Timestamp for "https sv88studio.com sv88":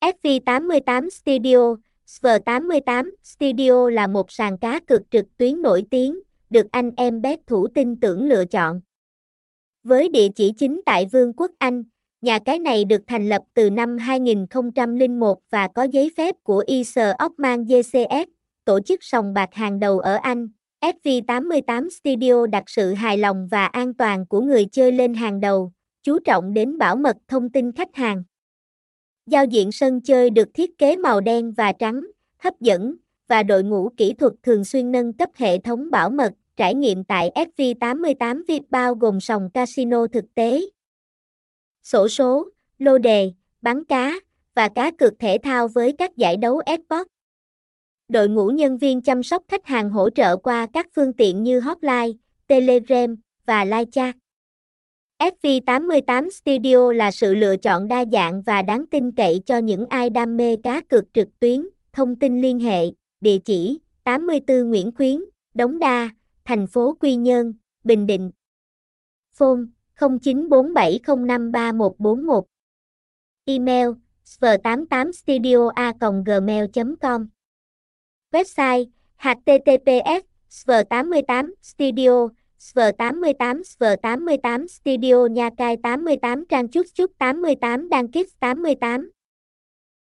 79.18-83.62